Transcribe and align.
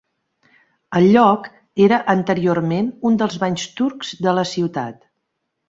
El 0.99 1.09
lloc 1.15 1.49
era 1.89 1.99
anteriorment 2.15 2.89
un 3.11 3.21
dels 3.21 3.39
banys 3.47 3.69
turcs 3.83 4.17
de 4.27 4.37
la 4.41 4.49
ciutat. 4.57 5.01